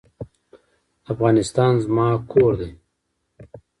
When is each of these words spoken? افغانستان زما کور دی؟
افغانستان 1.11 1.73
زما 1.85 2.07
کور 2.31 2.51
دی؟ 2.59 2.69